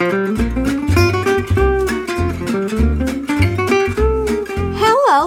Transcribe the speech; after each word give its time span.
Hello, 0.00 0.16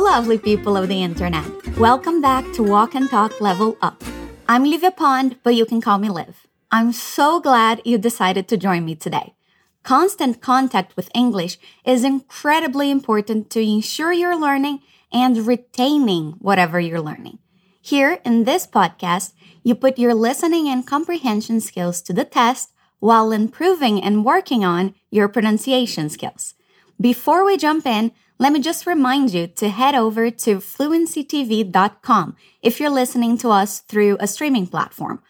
lovely 0.02 0.40
people 0.40 0.76
of 0.76 0.88
the 0.88 1.04
internet. 1.04 1.46
Welcome 1.78 2.22
back 2.22 2.52
to 2.54 2.64
Walk 2.64 2.96
and 2.96 3.08
Talk 3.08 3.40
Level 3.40 3.78
Up. 3.84 4.04
I'm 4.50 4.64
Livia 4.64 4.90
Pond, 4.90 5.38
but 5.44 5.54
you 5.54 5.68
can 5.68 5.80
call 5.80 6.00
me 6.00 6.10
Liv. 6.10 6.48
I'm 6.72 6.92
so 6.92 7.40
glad 7.40 7.84
you 7.86 8.00
decided 8.00 8.48
to 8.48 8.58
join 8.58 8.84
me 8.84 8.96
today. 8.96 9.36
Constant 9.84 10.42
contact 10.42 10.96
with 10.96 11.12
English 11.14 11.60
is 11.86 12.04
incredibly 12.04 12.90
important 12.90 13.52
to 13.52 13.62
ensure 13.62 14.12
you're 14.12 14.36
learning 14.36 14.80
and 15.12 15.46
retaining 15.46 16.32
whatever 16.40 16.80
you're 16.80 17.00
learning. 17.00 17.38
Here 17.80 18.20
in 18.26 18.46
this 18.46 18.66
podcast, 18.66 19.34
you 19.62 19.76
put 19.76 20.00
your 20.00 20.16
listening 20.16 20.68
and 20.68 20.88
comprehension 20.88 21.60
skills 21.62 22.02
to 22.02 22.12
the 22.12 22.26
test 22.26 22.72
while 23.04 23.34
improving 23.34 24.02
and 24.02 24.24
working 24.24 24.64
on 24.64 24.96
your 25.12 25.28
pronunciation 25.28 26.08
skills. 26.08 26.54
Before 27.02 27.44
we 27.44 27.58
jump 27.58 27.86
in, 27.86 28.14
let 28.40 28.54
me 28.54 28.62
just 28.62 28.88
remind 28.88 29.34
you 29.34 29.46
to 29.46 29.68
head 29.68 29.94
over 29.94 30.32
to 30.32 30.60
fluencytv.com 30.60 32.38
if 32.62 32.80
you're 32.80 32.90
listening 32.90 33.38
to 33.40 33.50
us 33.50 33.82
through 33.82 34.16
a 34.22 34.28
streaming 34.28 34.68
platform. 34.68 35.22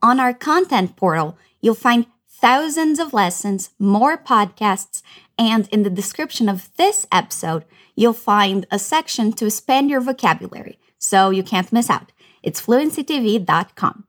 On 0.00 0.18
our 0.18 0.32
content 0.32 0.96
portal, 0.96 1.36
you'll 1.60 1.74
find 1.74 2.06
thousands 2.26 2.98
of 2.98 3.12
lessons, 3.12 3.68
more 3.78 4.16
podcasts, 4.16 5.02
and 5.38 5.68
in 5.68 5.82
the 5.82 5.90
description 5.90 6.48
of 6.48 6.74
this 6.78 7.06
episode, 7.12 7.66
you'll 7.94 8.14
find 8.14 8.66
a 8.70 8.78
section 8.78 9.34
to 9.34 9.44
expand 9.44 9.90
your 9.90 10.00
vocabulary 10.00 10.78
so 10.98 11.28
you 11.28 11.42
can't 11.42 11.70
miss 11.70 11.90
out. 11.90 12.12
It's 12.42 12.62
fluencytv.com. 12.62 14.04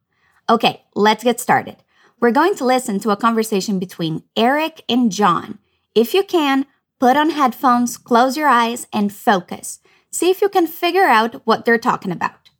Okay, 0.49 0.83
let's 0.95 1.25
get 1.25 1.41
started. 1.41 1.80
We're 2.21 2.30
going 2.30 2.53
to 2.57 2.66
listen 2.66 2.99
to 2.99 3.09
a 3.09 3.17
conversation 3.17 3.80
between 3.80 4.21
Eric 4.38 4.84
and 4.88 5.11
John. 5.11 5.57
If 5.95 6.13
you 6.13 6.21
can, 6.21 6.67
put 6.99 7.17
on 7.17 7.31
headphones, 7.31 7.97
close 7.97 8.38
your 8.38 8.47
eyes, 8.47 8.86
and 8.94 9.11
focus. 9.11 9.80
See 10.11 10.30
if 10.30 10.39
you 10.39 10.47
can 10.47 10.67
figure 10.67 11.08
out 11.08 11.42
what 11.47 11.66
they're 11.66 11.80
talking 11.80 12.11
about. 12.11 12.52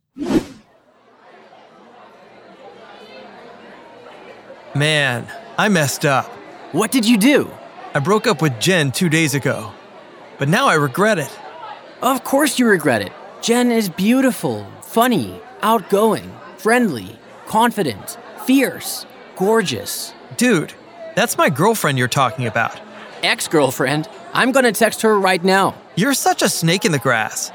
Man, 4.74 5.30
I 5.56 5.68
messed 5.68 6.04
up. 6.04 6.26
What 6.72 6.90
did 6.90 7.06
you 7.06 7.16
do? 7.16 7.48
I 7.94 8.00
broke 8.00 8.26
up 8.26 8.42
with 8.42 8.58
Jen 8.58 8.90
two 8.90 9.08
days 9.08 9.36
ago, 9.36 9.72
but 10.38 10.48
now 10.48 10.66
I 10.66 10.74
regret 10.74 11.20
it. 11.20 11.30
Of 12.02 12.24
course 12.24 12.58
you 12.58 12.66
regret 12.66 13.00
it. 13.00 13.12
Jen 13.42 13.70
is 13.70 13.88
beautiful, 13.88 14.66
funny, 14.80 15.40
outgoing, 15.60 16.34
friendly, 16.56 17.16
confident, 17.46 18.18
fierce, 18.44 19.06
gorgeous. 19.36 20.12
Dude, 20.36 20.74
that's 21.14 21.38
my 21.38 21.50
girlfriend 21.50 21.98
you're 21.98 22.08
talking 22.08 22.46
about. 22.46 22.80
Ex 23.22 23.48
girlfriend? 23.48 24.08
I'm 24.32 24.52
gonna 24.52 24.72
text 24.72 25.02
her 25.02 25.18
right 25.18 25.42
now. 25.42 25.74
You're 25.94 26.14
such 26.14 26.42
a 26.42 26.48
snake 26.48 26.84
in 26.84 26.92
the 26.92 26.98
grass. 26.98 27.50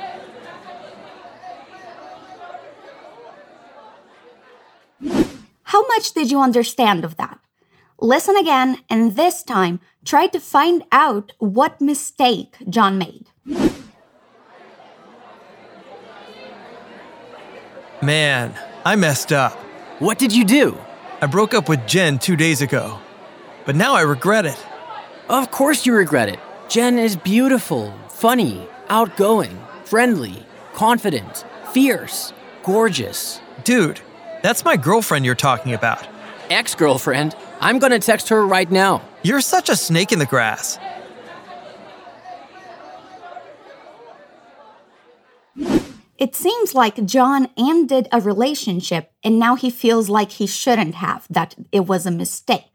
How 5.64 5.86
much 5.88 6.14
did 6.14 6.32
you 6.32 6.40
understand 6.40 7.04
of 7.04 7.18
that? 7.18 7.40
Listen 8.00 8.36
again, 8.38 8.78
and 8.90 9.16
this 9.16 9.44
time 9.44 9.80
try 10.06 10.28
to 10.28 10.40
find 10.40 10.84
out 10.92 11.34
what 11.40 11.82
mistake 11.82 12.56
John 12.70 12.98
made. 12.98 13.26
Man, 18.02 18.54
I 18.86 18.96
messed 18.96 19.34
up. 19.34 19.54
What 20.00 20.20
did 20.20 20.32
you 20.32 20.46
do? 20.46 20.78
I 21.20 21.26
broke 21.26 21.56
up 21.56 21.68
with 21.68 21.88
Jen 21.88 22.20
two 22.20 22.36
days 22.36 22.62
ago, 22.62 23.00
but 23.66 23.76
now 23.76 23.96
I 23.96 24.02
regret 24.02 24.46
it. 24.46 24.58
Of 25.28 25.50
course 25.50 25.84
you 25.84 25.96
regret 25.96 26.30
it. 26.30 26.40
Jen 26.70 27.00
is 27.00 27.16
beautiful, 27.16 27.92
funny, 28.08 28.68
outgoing, 28.88 29.60
friendly, 29.84 30.46
confident, 30.76 31.44
fierce, 31.74 32.34
gorgeous. 32.62 33.42
Dude, 33.64 34.00
that's 34.44 34.64
my 34.64 34.78
girlfriend 34.78 35.26
you're 35.26 35.34
talking 35.34 35.74
about. 35.74 36.08
Ex 36.52 36.76
girlfriend? 36.76 37.36
I'm 37.62 37.80
gonna 37.80 37.98
text 37.98 38.30
her 38.30 38.46
right 38.46 38.70
now. 38.70 39.02
You're 39.24 39.42
such 39.42 39.70
a 39.70 39.76
snake 39.76 40.12
in 40.12 40.20
the 40.20 40.28
grass. 40.28 40.78
It 46.18 46.36
seems 46.36 46.74
like 46.74 47.06
John 47.06 47.50
ended 47.58 48.08
a 48.12 48.20
relationship 48.20 49.12
and 49.24 49.38
now 49.38 49.56
he 49.56 49.70
feels 49.70 50.10
like 50.10 50.32
he 50.32 50.48
shouldn't 50.48 50.96
have, 50.96 51.28
that 51.30 51.56
it 51.72 51.82
was 51.82 52.06
a 52.06 52.12
mistake. 52.12 52.66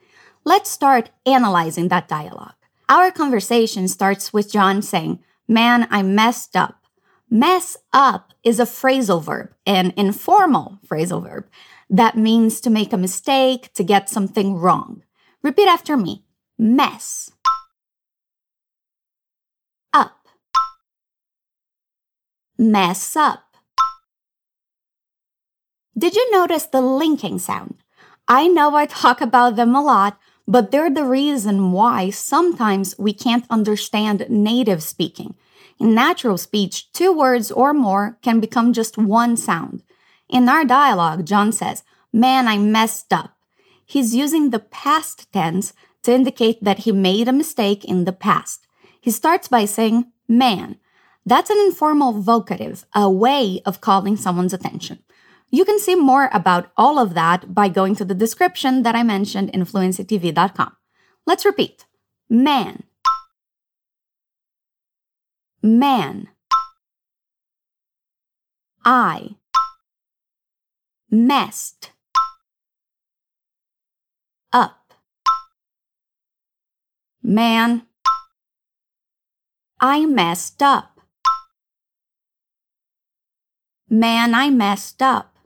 Let's 0.45 0.71
start 0.71 1.11
analyzing 1.27 1.89
that 1.89 2.09
dialogue. 2.09 2.55
Our 2.89 3.11
conversation 3.11 3.89
starts 3.89 4.33
with 4.33 4.53
John 4.53 4.83
saying, 4.83 5.21
Man, 5.49 5.89
I 5.91 6.03
messed 6.03 6.57
up. 6.57 6.85
Mess 7.29 7.77
up 7.93 8.33
is 8.45 8.61
a 8.61 8.65
phrasal 8.65 9.23
verb, 9.23 9.55
an 9.67 9.93
informal 9.97 10.79
phrasal 10.87 11.23
verb 11.23 11.47
that 11.93 12.17
means 12.17 12.61
to 12.63 12.71
make 12.71 12.93
a 12.93 12.97
mistake, 12.97 13.73
to 13.75 13.85
get 13.85 14.09
something 14.09 14.57
wrong. 14.57 15.03
Repeat 15.43 15.69
after 15.69 15.97
me 15.97 16.25
mess. 16.59 17.31
Up. 19.93 20.27
Mess 22.63 23.17
up. 23.17 23.57
Did 25.99 26.15
you 26.15 26.31
notice 26.31 26.65
the 26.67 26.81
linking 26.81 27.41
sound? 27.41 27.75
I 28.29 28.47
know 28.47 28.77
I 28.77 28.87
talk 28.87 29.21
about 29.21 29.57
them 29.57 29.75
a 29.75 29.83
lot, 29.83 30.17
but 30.47 30.71
they're 30.71 30.89
the 30.89 31.05
reason 31.05 31.73
why 31.73 32.11
sometimes 32.11 32.97
we 32.97 33.13
can't 33.13 33.47
understand 33.51 34.27
native 34.29 34.81
speaking. 34.81 35.35
In 35.81 35.93
natural 35.93 36.39
speech, 36.39 36.93
two 36.93 37.13
words 37.13 37.51
or 37.51 37.75
more 37.75 38.17
can 38.23 38.39
become 38.39 38.73
just 38.73 38.97
one 38.97 39.37
sound. 39.37 39.83
In 40.29 40.49
our 40.49 40.65
dialogue, 40.65 41.27
John 41.27 41.51
says, 41.51 41.83
Man, 42.13 42.47
I 42.47 42.59
messed 42.59 43.13
up. 43.13 43.35
He's 43.85 44.15
using 44.15 44.51
the 44.51 44.61
past 44.61 45.27
tense 45.33 45.73
to 46.05 46.13
indicate 46.13 46.63
that 46.63 46.87
he 46.87 46.93
made 46.93 47.27
a 47.27 47.33
mistake 47.33 47.85
in 47.85 48.05
the 48.05 48.13
past. 48.13 48.69
He 49.01 49.11
starts 49.11 49.49
by 49.49 49.65
saying, 49.65 50.13
man. 50.29 50.77
That's 51.25 51.51
an 51.51 51.59
informal 51.59 52.15
vocative, 52.15 52.85
a 52.95 53.09
way 53.09 53.61
of 53.65 53.81
calling 53.81 54.17
someone's 54.17 54.53
attention. 54.53 54.99
You 55.51 55.65
can 55.65 55.79
see 55.79 55.95
more 55.95 56.31
about 56.33 56.73
all 56.77 56.99
of 56.99 57.15
that 57.15 57.55
by 57.55 57.69
going 57.69 57.95
to 57.97 58.05
the 58.05 58.15
description 58.15 58.83
that 58.83 58.97
I 58.97 59.03
mentioned 59.03 59.51
in 59.51 59.65
fluencytv.com. 59.65 60.77
Let's 61.27 61.45
repeat. 61.45 61.85
Man, 62.29 62.85
man, 65.63 66.29
I, 68.85 69.37
messed, 71.11 71.93
up, 74.53 74.95
man, 77.23 77.83
I 79.81 80.07
messed 80.07 80.63
up. 80.63 80.92
Man, 83.93 84.35
I 84.35 84.49
messed 84.49 85.03
up. 85.03 85.37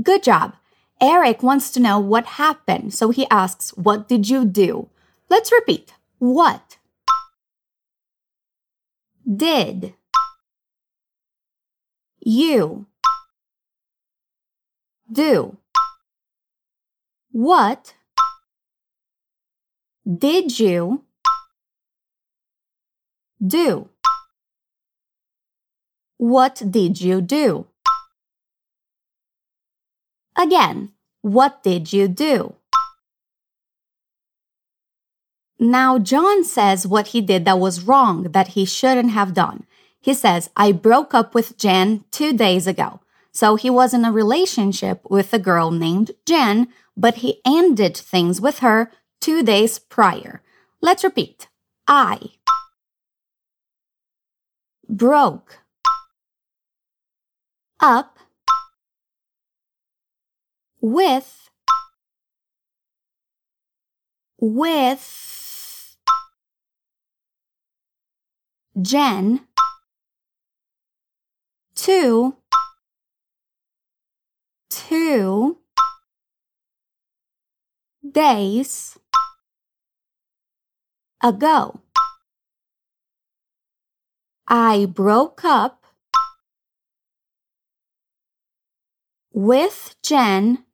Good 0.00 0.22
job. 0.22 0.54
Eric 1.02 1.42
wants 1.42 1.72
to 1.72 1.80
know 1.80 1.98
what 1.98 2.38
happened, 2.38 2.94
so 2.94 3.10
he 3.10 3.26
asks, 3.28 3.70
What 3.70 4.06
did 4.06 4.28
you 4.28 4.44
do? 4.44 4.88
Let's 5.28 5.50
repeat. 5.50 5.94
What? 6.20 6.78
Did. 9.26 9.94
You. 12.20 12.86
Do. 15.10 15.56
What? 17.32 17.94
Did 20.06 20.60
you? 20.60 21.02
Do. 23.44 23.88
What 26.18 26.62
did 26.70 27.00
you 27.00 27.20
do? 27.20 27.66
Again, 30.36 30.92
what 31.22 31.62
did 31.62 31.92
you 31.92 32.08
do? 32.08 32.54
Now, 35.58 35.98
John 35.98 36.44
says 36.44 36.86
what 36.86 37.08
he 37.08 37.20
did 37.20 37.44
that 37.44 37.58
was 37.58 37.82
wrong, 37.82 38.24
that 38.32 38.48
he 38.48 38.64
shouldn't 38.64 39.10
have 39.12 39.34
done. 39.34 39.64
He 40.00 40.14
says, 40.14 40.50
I 40.56 40.72
broke 40.72 41.14
up 41.14 41.34
with 41.34 41.56
Jen 41.56 42.04
two 42.10 42.32
days 42.32 42.66
ago. 42.66 43.00
So 43.32 43.56
he 43.56 43.68
was 43.68 43.92
in 43.92 44.04
a 44.04 44.12
relationship 44.12 45.00
with 45.10 45.32
a 45.32 45.38
girl 45.38 45.70
named 45.70 46.12
Jen, 46.24 46.68
but 46.96 47.16
he 47.16 47.40
ended 47.44 47.96
things 47.96 48.40
with 48.40 48.60
her 48.60 48.90
two 49.20 49.42
days 49.42 49.78
prior. 49.78 50.42
Let's 50.80 51.04
repeat. 51.04 51.48
I 51.88 52.32
broke 54.88 55.58
up 57.80 58.18
with 60.80 61.48
with 64.38 65.96
Jen 68.80 69.40
two 71.74 72.36
two 74.70 75.58
days 78.12 78.98
ago. 81.22 81.80
I 84.46 84.86
broke 84.86 85.44
up 85.44 85.85
with 89.36 89.94
Jen 90.02 90.64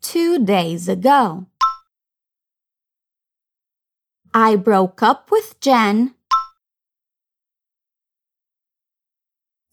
two 0.00 0.42
days 0.42 0.88
ago. 0.88 1.44
I 4.32 4.56
broke 4.56 5.02
up 5.02 5.30
with 5.30 5.60
Jen 5.60 6.14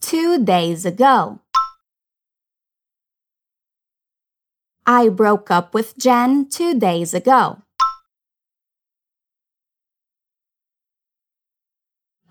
two 0.01 0.43
days 0.43 0.85
ago. 0.85 1.39
I 4.85 5.07
broke 5.07 5.49
up 5.49 5.73
with 5.73 5.97
Jen 5.97 6.49
two 6.49 6.77
days 6.77 7.13
ago. 7.13 7.61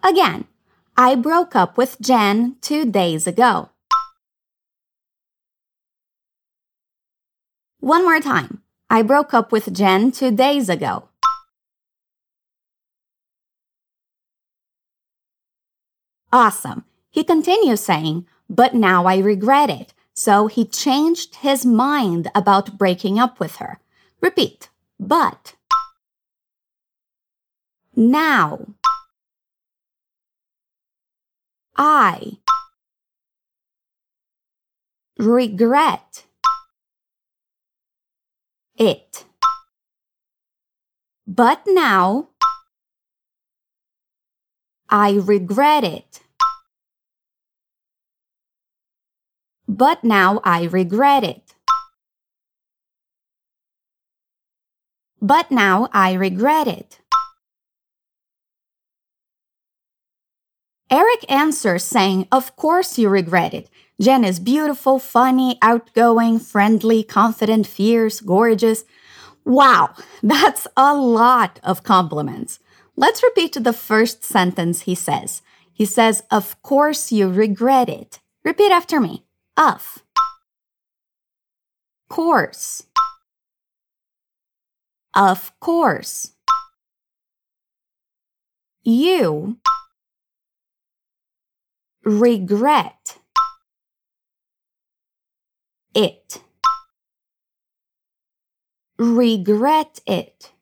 Again, 0.04 0.44
I 0.96 1.14
broke 1.14 1.56
up 1.56 1.78
with 1.78 2.00
Jen 2.00 2.56
two 2.60 2.84
days 2.84 3.26
ago. 3.26 3.70
One 7.80 8.04
more 8.04 8.20
time. 8.20 8.62
I 8.90 9.02
broke 9.02 9.32
up 9.32 9.52
with 9.52 9.72
Jen 9.72 10.12
two 10.12 10.30
days 10.30 10.68
ago. 10.68 11.08
Awesome. 16.30 16.84
He 17.10 17.24
continues 17.24 17.80
saying, 17.80 18.26
but 18.48 18.74
now 18.74 19.06
I 19.06 19.18
regret 19.18 19.70
it. 19.70 19.94
So 20.14 20.46
he 20.46 20.66
changed 20.66 21.36
his 21.36 21.64
mind 21.64 22.30
about 22.34 22.76
breaking 22.76 23.18
up 23.18 23.40
with 23.40 23.56
her. 23.56 23.80
Repeat, 24.20 24.68
but. 25.00 25.54
Now. 27.96 28.66
I 31.76 32.38
regret 35.18 36.24
it. 38.76 39.24
But 41.26 41.62
now 41.66 42.28
I 44.88 45.12
regret 45.12 45.84
it. 45.84 46.20
But 49.66 50.04
now 50.04 50.40
I 50.44 50.64
regret 50.64 51.24
it. 51.24 51.54
But 55.20 55.50
now 55.50 55.88
I 55.92 56.12
regret 56.14 56.66
it. 56.66 57.01
Eric 60.92 61.24
answers 61.30 61.84
saying, 61.84 62.28
Of 62.30 62.54
course 62.54 62.98
you 62.98 63.08
regret 63.08 63.54
it. 63.54 63.70
Jen 63.98 64.24
is 64.24 64.38
beautiful, 64.38 64.98
funny, 64.98 65.56
outgoing, 65.62 66.38
friendly, 66.38 67.02
confident, 67.02 67.66
fierce, 67.66 68.20
gorgeous. 68.20 68.84
Wow, 69.42 69.94
that's 70.22 70.66
a 70.76 70.94
lot 70.94 71.58
of 71.64 71.82
compliments. 71.82 72.60
Let's 72.94 73.22
repeat 73.22 73.54
the 73.54 73.72
first 73.72 74.22
sentence 74.22 74.82
he 74.82 74.94
says. 74.94 75.40
He 75.72 75.86
says, 75.86 76.24
Of 76.30 76.60
course 76.60 77.10
you 77.10 77.30
regret 77.30 77.88
it. 77.88 78.20
Repeat 78.44 78.70
after 78.70 79.00
me. 79.00 79.24
Of. 79.56 80.02
Course. 82.10 82.82
Of 85.14 85.58
course. 85.58 86.32
You 88.84 89.56
regret 92.04 93.18
it. 95.94 96.42
Regret 98.98 100.00
it. 100.06 100.52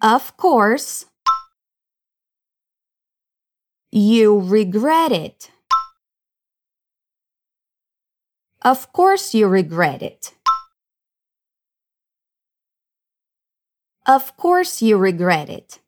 Of 0.00 0.36
course, 0.36 1.06
you 3.92 4.40
regret 4.40 5.12
it. 5.12 5.50
Of 8.62 8.92
course, 8.92 9.34
you 9.34 9.48
regret 9.48 10.02
it. 10.02 10.34
Of 14.06 14.36
course, 14.36 14.82
you 14.82 14.96
regret 14.96 15.48
it. 15.48 15.81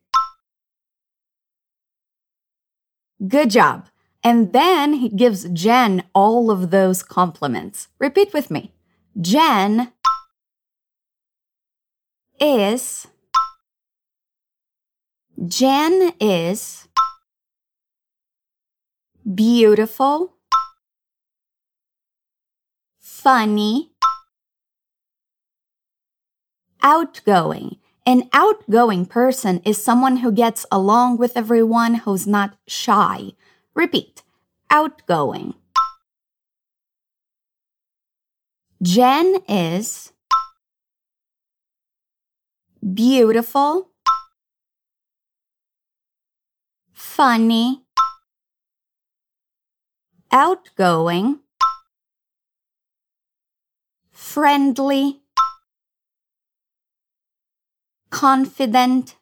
Good 3.27 3.51
job. 3.51 3.89
And 4.23 4.53
then 4.53 4.95
he 4.95 5.09
gives 5.09 5.49
Jen 5.51 6.05
all 6.15 6.51
of 6.51 6.71
those 6.71 7.03
compliments. 7.03 7.89
Repeat 7.99 8.33
with 8.33 8.51
me. 8.51 8.73
Jen 9.21 9.93
is. 12.41 13.07
Jen 15.47 16.13
is 16.21 16.89
beautiful, 19.35 20.35
funny, 23.01 23.93
outgoing. 26.83 27.77
An 28.07 28.29
outgoing 28.35 29.07
person 29.07 29.63
is 29.65 29.83
someone 29.83 30.19
who 30.19 30.31
gets 30.31 30.67
along 30.71 31.17
with 31.17 31.37
everyone 31.37 31.95
who's 31.95 32.27
not 32.27 32.55
shy. 32.67 33.33
Repeat 33.75 34.23
outgoing. 34.71 35.55
Jen 38.83 39.37
is 39.49 40.13
beautiful, 42.93 43.89
funny, 46.93 47.85
outgoing, 50.31 51.41
friendly, 54.13 55.24
confident, 58.25 59.17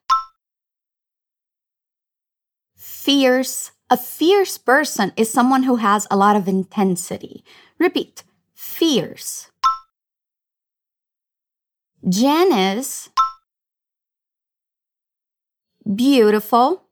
fierce. 2.77 3.73
A 3.91 3.97
fierce 3.97 4.59
person 4.59 5.13
is 5.17 5.29
someone 5.29 5.65
who 5.65 5.77
has 5.83 6.07
a 6.09 6.17
lot 6.17 6.37
of 6.37 6.47
intensity. 6.47 7.43
Repeat 7.81 8.23
fierce. 8.55 9.51
Jen 12.09 12.53
is 12.53 13.11
beautiful, 15.83 16.85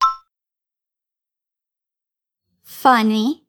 funny, 2.65 3.45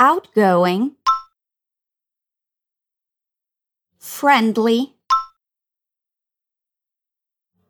outgoing, 0.00 0.96
friendly, 4.00 4.95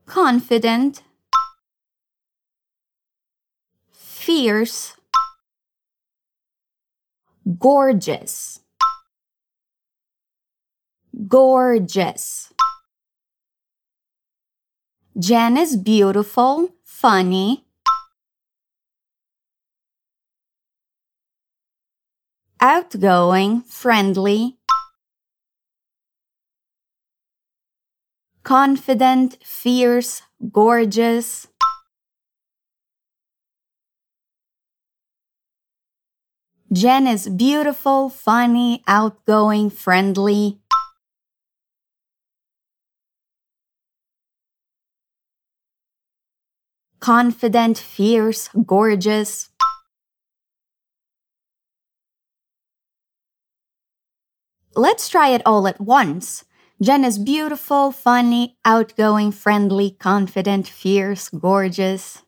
confident, 0.07 1.03
fierce, 3.93 4.95
gorgeous, 7.59 8.61
gorgeous. 11.29 12.53
Jen 15.19 15.57
is 15.57 15.77
beautiful, 15.77 16.75
funny, 16.85 17.65
outgoing, 22.61 23.63
friendly, 23.63 24.59
confident, 28.47 29.37
fierce, 29.43 30.23
gorgeous. 30.53 31.49
Jen 36.73 37.09
is 37.09 37.29
beautiful, 37.29 38.09
funny, 38.09 38.85
outgoing, 38.87 39.69
friendly. 39.69 40.61
Confident, 47.01 47.77
fierce, 47.79 48.49
gorgeous. 48.65 49.49
Let's 54.77 55.09
try 55.09 55.31
it 55.31 55.43
all 55.45 55.67
at 55.67 55.81
once. 55.81 56.45
Jen 56.81 57.05
is 57.05 57.19
beautiful, 57.19 57.93
funny, 57.93 58.57
outgoing, 58.65 59.31
friendly, 59.33 59.91
confident, 59.93 60.67
fierce, 60.69 61.29
gorgeous. 61.29 62.23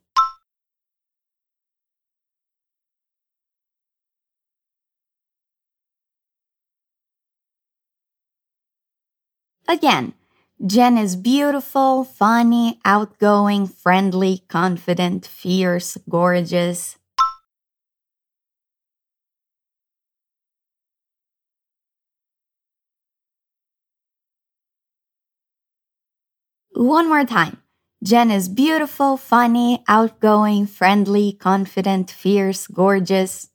Again, 9.69 10.15
Jen 10.67 10.99
is 10.99 11.17
beautiful, 11.17 12.05
funny, 12.05 12.81
outgoing, 12.85 13.67
friendly, 13.67 14.43
confident, 14.49 15.27
fierce, 15.27 15.97
gorgeous. 16.09 16.98
One 26.79 27.09
more 27.09 27.25
time. 27.25 27.61
Jen 28.05 28.31
is 28.31 28.49
beautiful, 28.49 29.17
funny, 29.17 29.83
outgoing, 29.89 30.69
friendly, 30.69 31.33
confident, 31.33 32.09
fierce, 32.09 32.69
gorgeous. 32.69 33.49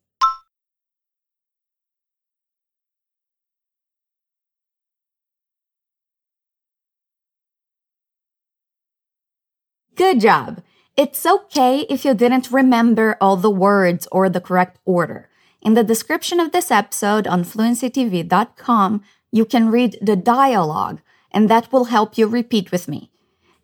Good 9.96 10.20
job! 10.20 10.62
It's 10.98 11.25
okay 11.25 11.86
if 11.89 12.03
you 12.03 12.13
didn't 12.13 12.51
remember 12.51 13.15
all 13.22 13.38
the 13.38 13.50
words 13.50 14.06
or 14.12 14.27
the 14.27 14.42
correct 14.42 14.80
order. 14.84 15.30
In 15.62 15.75
the 15.75 15.84
description 15.86 16.42
of 16.42 16.51
this 16.51 16.70
episode 16.70 17.25
on 17.27 17.46
fluencytv.com, 17.46 19.01
you 19.32 19.46
can 19.46 19.72
read 19.72 19.98
the 20.01 20.18
dialogue, 20.18 21.00
and 21.32 21.50
that 21.50 21.72
will 21.72 21.86
help 21.86 22.18
you 22.18 22.27
repeat 22.27 22.70
with 22.70 22.89
me. 22.89 23.12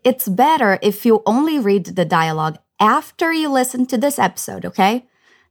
It's 0.03 0.29
better 0.29 0.79
if 0.81 1.05
you 1.05 1.21
only 1.25 1.59
read 1.59 1.85
the 1.85 2.05
dialogue 2.05 2.57
after 2.79 3.33
you 3.33 3.49
listen 3.49 3.85
to 3.87 3.97
this 3.97 4.17
episode, 4.17 4.65
okay? 4.65 5.05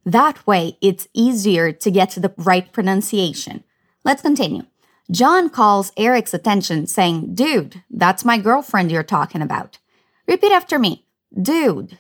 That 0.07 0.47
way, 0.47 0.79
it's 0.81 1.09
easier 1.13 1.71
to 1.73 1.91
get 1.91 2.11
to 2.11 2.21
the 2.21 2.33
right 2.39 2.73
pronunciation. 2.73 3.65
Let's 4.05 4.23
continue. 4.23 4.63
John 5.11 5.51
calls 5.51 5.93
Eric's 5.97 6.33
attention, 6.33 6.87
saying, 6.87 7.35
Dude, 7.35 7.83
that's 7.91 8.25
my 8.25 8.39
girlfriend 8.39 8.91
you're 8.91 9.03
talking 9.03 9.43
about. 9.43 9.79
Repeat 10.27 10.53
after 10.53 10.79
me. 10.79 11.05
Dude. 11.41 11.99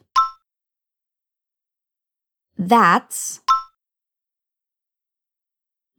That's 2.56 3.40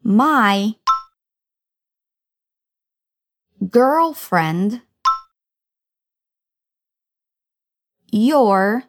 my 0.03 0.75
girlfriend 3.69 4.81
you're 8.11 8.83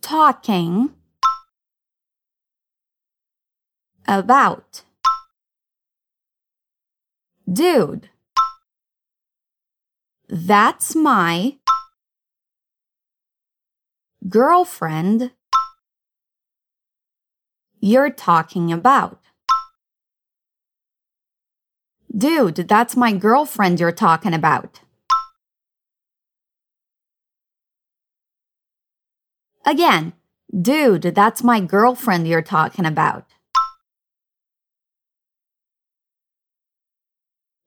talking 0.00 0.90
about. 4.06 4.82
Dude, 7.50 8.08
that's 10.28 10.94
my 10.94 11.56
girlfriend 14.28 15.32
you're 17.80 18.10
talking 18.10 18.72
about. 18.72 19.20
Dude, 22.14 22.56
that's 22.68 22.96
my 22.96 23.12
girlfriend 23.12 23.78
you're 23.78 23.92
talking 23.92 24.34
about. 24.34 24.80
Again, 29.68 30.14
dude, 30.50 31.02
that's 31.02 31.44
my 31.44 31.60
girlfriend 31.60 32.26
you're 32.26 32.40
talking 32.40 32.86
about. 32.86 33.26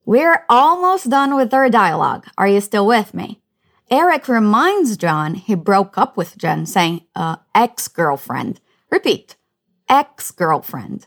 We're 0.03 0.43
almost 0.49 1.11
done 1.11 1.35
with 1.35 1.53
our 1.53 1.69
dialogue. 1.69 2.25
Are 2.39 2.47
you 2.47 2.59
still 2.59 2.87
with 2.87 3.13
me? 3.13 3.39
Eric 3.91 4.27
reminds 4.27 4.97
John 4.97 5.35
he 5.35 5.53
broke 5.53 5.95
up 5.95 6.17
with 6.17 6.35
Jen, 6.39 6.65
saying, 6.65 7.01
uh, 7.15 7.35
ex 7.53 7.87
girlfriend. 7.87 8.59
Repeat, 8.89 9.35
ex 9.87 10.31
girlfriend. 10.31 11.05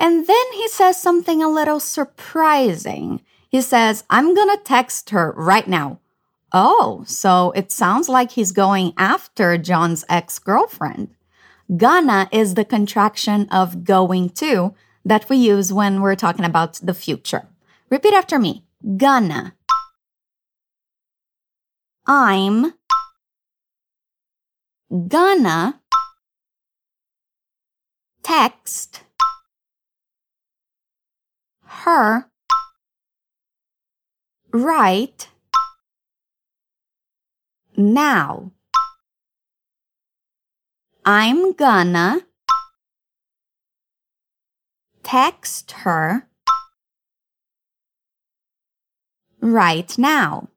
And 0.00 0.26
then 0.26 0.52
he 0.54 0.66
says 0.68 0.98
something 0.98 1.42
a 1.42 1.50
little 1.50 1.80
surprising. 1.80 3.20
He 3.50 3.60
says, 3.60 4.02
I'm 4.08 4.34
gonna 4.34 4.56
text 4.64 5.10
her 5.10 5.34
right 5.36 5.68
now. 5.68 6.00
Oh, 6.52 7.04
so 7.06 7.50
it 7.52 7.72
sounds 7.72 8.08
like 8.08 8.32
he's 8.32 8.52
going 8.52 8.92
after 8.96 9.58
John's 9.58 10.04
ex 10.08 10.38
girlfriend. 10.38 11.10
Gonna 11.76 12.28
is 12.30 12.54
the 12.54 12.64
contraction 12.64 13.48
of 13.50 13.84
going 13.84 14.30
to 14.30 14.74
that 15.04 15.28
we 15.28 15.36
use 15.36 15.72
when 15.72 16.00
we're 16.00 16.14
talking 16.14 16.44
about 16.44 16.74
the 16.74 16.94
future. 16.94 17.48
Repeat 17.90 18.14
after 18.14 18.38
me. 18.38 18.64
Gonna. 18.96 19.54
I'm 22.06 22.74
gonna 25.08 25.80
text 28.22 29.02
her 31.64 32.28
right 34.52 35.28
now. 37.76 38.52
I'm 41.04 41.52
gonna 41.52 42.22
text 45.02 45.70
her 45.72 46.26
right 49.40 49.96
now. 49.96 50.48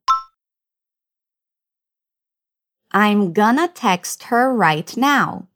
I'm 2.92 3.34
gonna 3.34 3.68
text 3.68 4.24
her 4.24 4.52
right 4.54 4.98
now. 4.98 5.48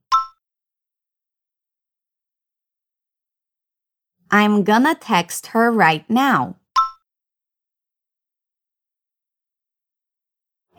I'm 4.30 4.64
gonna 4.64 4.96
text 4.96 5.48
her 5.48 5.72
right 5.72 6.08
now. 6.10 6.58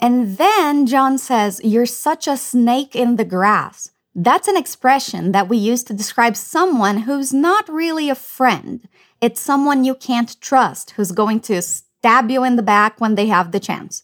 And 0.04 0.36
then 0.36 0.84
John 0.84 1.16
says, 1.16 1.62
You're 1.64 1.86
such 1.86 2.28
a 2.28 2.36
snake 2.36 2.94
in 2.94 3.16
the 3.16 3.24
grass. 3.24 3.90
That's 4.14 4.48
an 4.48 4.56
expression 4.58 5.32
that 5.32 5.48
we 5.48 5.56
use 5.56 5.82
to 5.84 5.94
describe 5.94 6.36
someone 6.36 6.98
who's 6.98 7.32
not 7.32 7.70
really 7.70 8.10
a 8.10 8.14
friend. 8.14 8.86
It's 9.22 9.40
someone 9.40 9.82
you 9.82 9.94
can't 9.94 10.38
trust, 10.42 10.90
who's 10.90 11.10
going 11.10 11.40
to 11.48 11.62
stab 11.62 12.30
you 12.30 12.44
in 12.44 12.56
the 12.56 12.62
back 12.62 13.00
when 13.00 13.14
they 13.14 13.28
have 13.28 13.50
the 13.50 13.58
chance. 13.58 14.02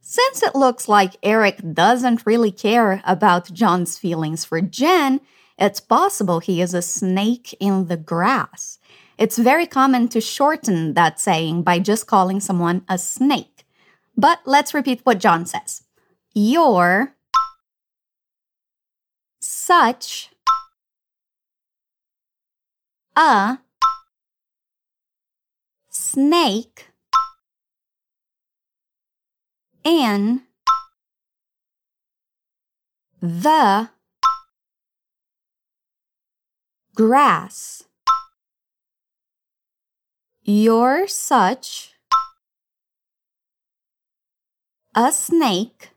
Since 0.00 0.42
it 0.42 0.56
looks 0.56 0.88
like 0.88 1.14
Eric 1.22 1.60
doesn't 1.72 2.26
really 2.26 2.50
care 2.50 3.00
about 3.04 3.52
John's 3.52 3.96
feelings 3.98 4.44
for 4.44 4.60
Jen, 4.60 5.20
it's 5.56 5.78
possible 5.78 6.40
he 6.40 6.60
is 6.60 6.74
a 6.74 6.82
snake 6.82 7.54
in 7.60 7.86
the 7.86 7.96
grass. 7.96 8.80
It's 9.16 9.38
very 9.38 9.68
common 9.68 10.08
to 10.08 10.20
shorten 10.20 10.94
that 10.94 11.20
saying 11.20 11.62
by 11.62 11.78
just 11.78 12.08
calling 12.08 12.40
someone 12.40 12.84
a 12.88 12.98
snake. 12.98 13.55
But 14.16 14.40
let's 14.46 14.72
repeat 14.72 15.00
what 15.04 15.18
John 15.18 15.44
says. 15.44 15.82
You're 16.32 17.14
such 19.40 20.30
a 23.16 23.58
snake 25.90 26.90
in 29.84 30.42
the 33.20 33.90
grass. 36.94 37.84
You're 40.42 41.06
such 41.06 41.95
a 44.96 45.12
snake 45.12 45.90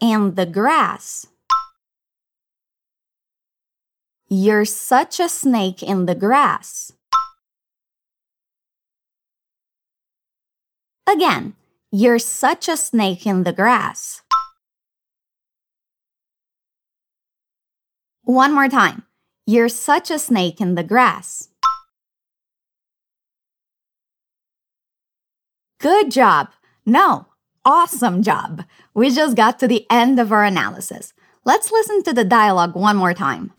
in 0.00 0.36
the 0.36 0.46
grass. 0.46 1.26
You're 4.28 4.64
such 4.64 5.18
a 5.18 5.28
snake 5.28 5.82
in 5.82 6.06
the 6.06 6.14
grass. 6.14 6.92
Again, 11.10 11.54
you're 11.90 12.20
such 12.20 12.68
a 12.68 12.76
snake 12.76 13.26
in 13.26 13.42
the 13.42 13.52
grass. 13.52 14.22
One 18.22 18.54
more 18.54 18.68
time. 18.68 19.02
You're 19.46 19.70
such 19.70 20.12
a 20.12 20.18
snake 20.20 20.60
in 20.60 20.76
the 20.76 20.84
grass. 20.84 21.47
Good 25.78 26.10
job. 26.10 26.48
No, 26.84 27.26
awesome 27.64 28.20
job. 28.22 28.64
We 28.94 29.10
just 29.10 29.36
got 29.36 29.60
to 29.60 29.68
the 29.68 29.86
end 29.88 30.18
of 30.18 30.32
our 30.32 30.42
analysis. 30.42 31.12
Let's 31.44 31.70
listen 31.70 32.02
to 32.02 32.12
the 32.12 32.24
dialogue 32.24 32.74
one 32.74 32.96
more 32.96 33.14
time. 33.14 33.52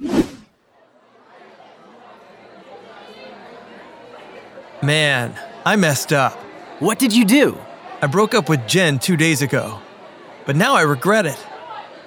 Man, 4.84 5.34
I 5.66 5.78
messed 5.78 6.12
up. 6.12 6.34
What 6.80 7.00
did 7.00 7.16
you 7.16 7.24
do? 7.24 7.58
I 8.02 8.08
broke 8.08 8.34
up 8.34 8.50
with 8.50 8.68
Jen 8.68 9.00
two 9.00 9.16
days 9.16 9.42
ago. 9.42 9.80
But 10.46 10.58
now 10.58 10.76
I 10.76 10.82
regret 10.82 11.26
it. 11.26 11.40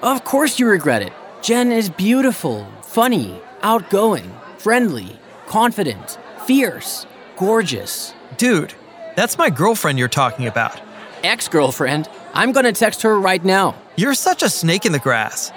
Of 0.03 0.25
course 0.25 0.59
you 0.59 0.67
regret 0.67 1.01
it. 1.01 1.15
Jen 1.41 1.73
is 1.73 1.89
beautiful, 1.89 2.67
funny, 2.83 3.41
outgoing, 3.63 4.31
friendly, 4.59 5.19
confident, 5.47 6.19
fierce, 6.47 7.07
gorgeous. 7.37 8.13
Dude, 8.37 8.75
that's 9.17 9.39
my 9.39 9.51
girlfriend 9.51 9.99
you're 9.99 10.09
talking 10.09 10.47
about. 10.47 10.81
Ex 11.23 11.49
girlfriend. 11.49 12.09
I'm 12.35 12.53
gonna 12.53 12.73
text 12.73 13.03
her 13.03 13.19
right 13.19 13.45
now. 13.45 13.75
You're 13.97 14.15
such 14.15 14.43
a 14.43 14.49
snake 14.49 14.87
in 14.87 14.93
the 14.93 14.99
grass. 14.99 15.53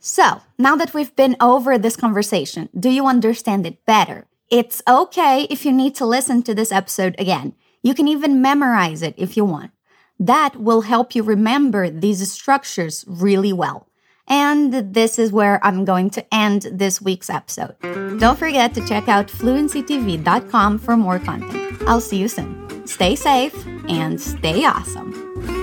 So, 0.00 0.40
now 0.56 0.74
that 0.76 0.94
we've 0.94 1.14
been 1.14 1.36
over 1.40 1.76
this 1.76 1.94
conversation, 1.96 2.70
do 2.78 2.88
you 2.88 3.06
understand 3.06 3.66
it 3.66 3.84
better? 3.84 4.26
It's 4.50 4.80
okay 4.88 5.46
if 5.50 5.66
you 5.66 5.72
need 5.72 5.94
to 5.96 6.06
listen 6.06 6.42
to 6.44 6.54
this 6.54 6.72
episode 6.72 7.14
again. 7.18 7.54
You 7.82 7.94
can 7.94 8.08
even 8.08 8.40
memorize 8.40 9.02
it 9.02 9.14
if 9.18 9.36
you 9.36 9.44
want. 9.44 9.72
That 10.18 10.56
will 10.56 10.80
help 10.80 11.14
you 11.14 11.22
remember 11.22 11.90
these 11.90 12.32
structures 12.32 13.04
really 13.06 13.52
well. 13.52 13.87
And 14.28 14.94
this 14.94 15.18
is 15.18 15.32
where 15.32 15.64
I'm 15.64 15.84
going 15.84 16.10
to 16.10 16.34
end 16.34 16.68
this 16.70 17.00
week's 17.00 17.30
episode. 17.30 17.74
Don't 18.18 18.38
forget 18.38 18.74
to 18.74 18.86
check 18.86 19.08
out 19.08 19.28
fluencytv.com 19.28 20.78
for 20.78 20.96
more 20.96 21.18
content. 21.18 21.82
I'll 21.86 22.00
see 22.00 22.18
you 22.18 22.28
soon. 22.28 22.86
Stay 22.86 23.16
safe 23.16 23.54
and 23.88 24.20
stay 24.20 24.64
awesome. 24.64 25.57